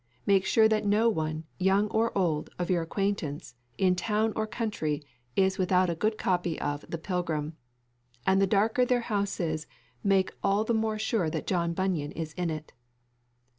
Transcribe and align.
Make 0.25 0.45
sure 0.45 0.67
that 0.67 0.83
no 0.83 1.09
one, 1.09 1.43
old 1.59 1.77
or 1.93 2.11
young, 2.43 2.47
of 2.57 2.69
your 2.71 2.81
acquaintance, 2.81 3.53
in 3.77 3.95
town 3.95 4.33
or 4.35 4.47
country, 4.47 5.03
is 5.35 5.59
without 5.59 5.91
a 5.91 5.95
good 5.95 6.17
copy 6.17 6.59
of 6.59 6.83
The 6.89 6.97
Pilgrim. 6.97 7.55
And 8.25 8.41
the 8.41 8.47
darker 8.47 8.83
their 8.83 9.01
house 9.13 9.39
is, 9.39 9.67
make 10.03 10.33
all 10.43 10.63
the 10.63 10.73
more 10.73 10.97
sure 10.97 11.29
that 11.29 11.45
John 11.45 11.73
Bunyan 11.73 12.13
is 12.13 12.33
in 12.33 12.49
it. 12.49 12.73